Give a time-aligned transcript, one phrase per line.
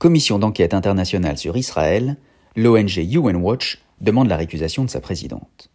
[0.00, 2.16] commission d'enquête internationale sur Israël,
[2.56, 5.68] l'ONG UN Watch demande la récusation de sa présidente.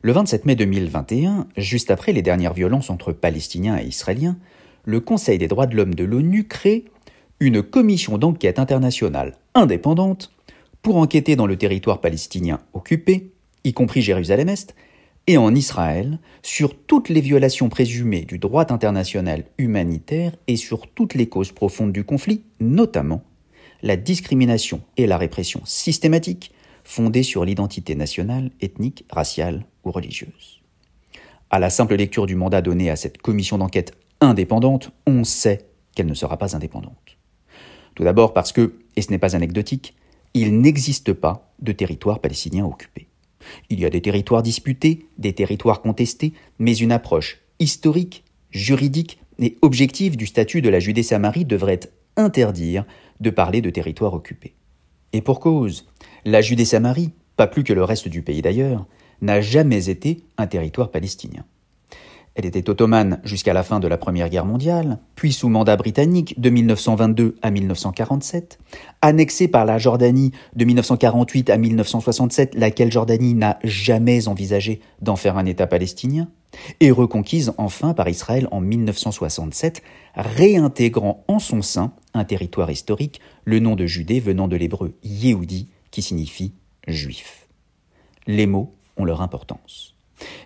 [0.00, 4.38] Le 27 mai 2021, juste après les dernières violences entre Palestiniens et Israéliens,
[4.86, 6.86] le Conseil des droits de l'homme de l'ONU crée
[7.38, 10.32] une commission d'enquête internationale indépendante
[10.80, 13.30] pour enquêter dans le territoire palestinien occupé,
[13.64, 14.74] y compris Jérusalem-Est,
[15.26, 21.12] et en Israël, sur toutes les violations présumées du droit international humanitaire et sur toutes
[21.12, 23.22] les causes profondes du conflit, notamment
[23.84, 26.52] la discrimination et la répression systématique
[26.84, 30.62] fondée sur l'identité nationale, ethnique, raciale ou religieuse.
[31.50, 33.92] À la simple lecture du mandat donné à cette commission d'enquête
[34.22, 37.18] indépendante, on sait qu'elle ne sera pas indépendante.
[37.94, 39.94] Tout d'abord parce que, et ce n'est pas anecdotique,
[40.32, 43.06] il n'existe pas de territoire palestinien occupé.
[43.68, 49.58] Il y a des territoires disputés, des territoires contestés, mais une approche historique, juridique et
[49.60, 51.74] objective du statut de la Judée-Samarie devrait
[52.16, 52.84] interdire
[53.20, 54.54] de parler de territoire occupé.
[55.12, 55.88] Et pour cause,
[56.24, 58.86] la Judée-Samarie, pas plus que le reste du pays d'ailleurs,
[59.20, 61.44] n'a jamais été un territoire palestinien.
[62.34, 66.40] Elle était ottomane jusqu'à la fin de la Première Guerre mondiale, puis sous mandat britannique
[66.40, 68.58] de 1922 à 1947,
[69.02, 75.38] annexée par la Jordanie de 1948 à 1967, laquelle Jordanie n'a jamais envisagé d'en faire
[75.38, 76.28] un État palestinien,
[76.80, 79.82] et reconquise enfin par Israël en 1967,
[80.16, 85.68] réintégrant en son sein un territoire historique, le nom de Judée venant de l'hébreu Yehudi,
[85.92, 86.52] qui signifie
[86.88, 87.46] juif.
[88.26, 89.93] Les mots ont leur importance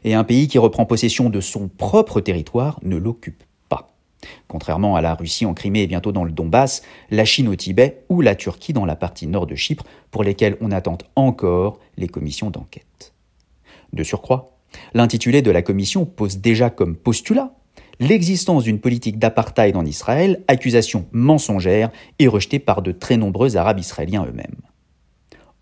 [0.05, 3.89] et un pays qui reprend possession de son propre territoire ne l'occupe pas.
[4.47, 8.05] Contrairement à la Russie en Crimée et bientôt dans le Donbass, la Chine au Tibet
[8.09, 12.09] ou la Turquie dans la partie nord de Chypre, pour lesquelles on attend encore les
[12.09, 13.13] commissions d'enquête.
[13.93, 14.59] De surcroît,
[14.95, 17.53] l'intitulé de la commission pose déjà comme postulat
[18.01, 23.81] l'existence d'une politique d'apartheid en Israël, accusation mensongère et rejetée par de très nombreux Arabes
[23.81, 24.61] israéliens eux-mêmes.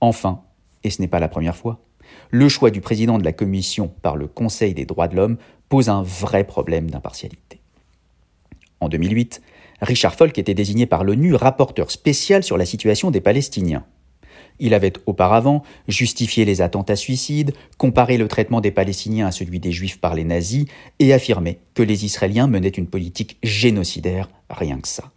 [0.01, 0.43] Enfin,
[0.85, 1.81] et ce n'est pas la première fois,
[2.31, 5.37] le choix du président de la Commission par le Conseil des droits de l'homme
[5.69, 7.61] pose un vrai problème d'impartialité.
[8.81, 9.43] En 2008,
[9.81, 13.85] Richard Falk était désigné par l'ONU rapporteur spécial sur la situation des Palestiniens.
[14.59, 19.73] Il avait auparavant justifié les attentats suicides, comparé le traitement des Palestiniens à celui des
[19.73, 20.67] Juifs par les nazis
[20.99, 25.13] et affirmé que les Israéliens menaient une politique génocidaire, rien que ça.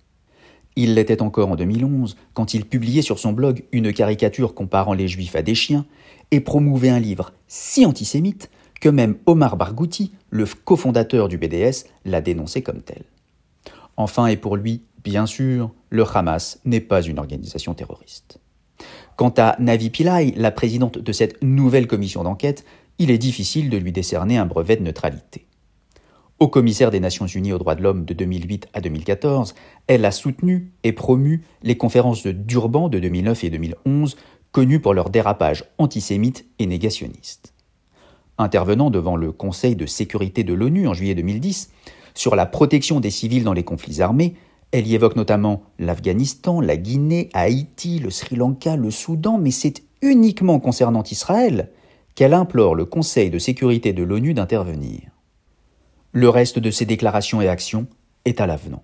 [0.75, 5.07] Il l'était encore en 2011 quand il publiait sur son blog une caricature comparant les
[5.07, 5.85] Juifs à des chiens
[6.31, 12.21] et promouvait un livre si antisémite que même Omar Barghouti, le cofondateur du BDS, l'a
[12.21, 13.03] dénoncé comme tel.
[13.97, 18.39] Enfin, et pour lui, bien sûr, le Hamas n'est pas une organisation terroriste.
[19.17, 22.63] Quant à Navi Pillay, la présidente de cette nouvelle commission d'enquête,
[22.99, 25.45] il est difficile de lui décerner un brevet de neutralité.
[26.39, 29.55] Au commissaire des Nations Unies aux droits de l'homme de 2008 à 2014,
[29.87, 34.15] elle a soutenu et promu les conférences de Durban de 2009 et 2011
[34.51, 37.53] connus pour leur dérapage antisémite et négationniste.
[38.37, 41.71] Intervenant devant le Conseil de sécurité de l'ONU en juillet 2010
[42.15, 44.35] sur la protection des civils dans les conflits armés,
[44.71, 49.83] elle y évoque notamment l'Afghanistan, la Guinée, Haïti, le Sri Lanka, le Soudan, mais c'est
[50.01, 51.69] uniquement concernant Israël
[52.15, 55.01] qu'elle implore le Conseil de sécurité de l'ONU d'intervenir.
[56.11, 57.87] Le reste de ses déclarations et actions
[58.25, 58.83] est à l'avenant.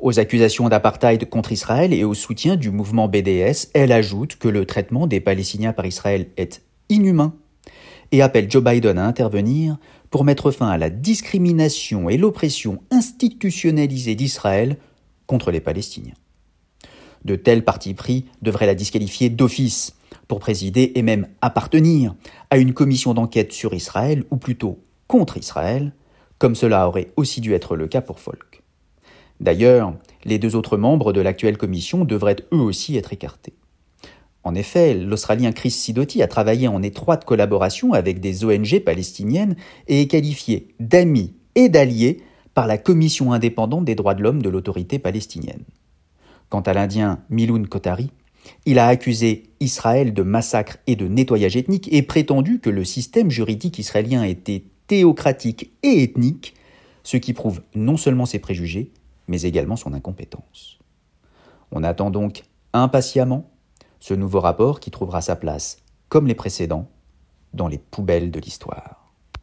[0.00, 4.64] Aux accusations d'apartheid contre Israël et au soutien du mouvement BDS, elle ajoute que le
[4.64, 7.34] traitement des Palestiniens par Israël est inhumain
[8.12, 9.76] et appelle Joe Biden à intervenir
[10.10, 14.76] pour mettre fin à la discrimination et l'oppression institutionnalisée d'Israël
[15.26, 16.14] contre les Palestiniens.
[17.24, 19.96] De tels partis pris devraient la disqualifier d'office
[20.28, 22.14] pour présider et même appartenir
[22.50, 24.78] à une commission d'enquête sur Israël, ou plutôt
[25.08, 25.92] contre Israël,
[26.38, 28.62] comme cela aurait aussi dû être le cas pour Folk.
[29.40, 33.54] D'ailleurs, les deux autres membres de l'actuelle commission devraient eux aussi être écartés.
[34.42, 39.56] En effet, l'Australien Chris Sidoti a travaillé en étroite collaboration avec des ONG palestiniennes
[39.88, 42.22] et est qualifié d'ami et d'allié
[42.54, 45.64] par la Commission indépendante des droits de l'homme de l'autorité palestinienne.
[46.48, 48.10] Quant à l'Indien Miloun Kotari,
[48.66, 53.30] il a accusé Israël de massacre et de nettoyage ethnique et prétendu que le système
[53.30, 56.54] juridique israélien était théocratique et ethnique,
[57.02, 58.92] ce qui prouve non seulement ses préjugés,
[59.28, 60.78] mais également son incompétence.
[61.72, 63.50] On attend donc impatiemment
[64.00, 65.78] ce nouveau rapport qui trouvera sa place,
[66.08, 66.88] comme les précédents,
[67.52, 69.05] dans les poubelles de l'histoire.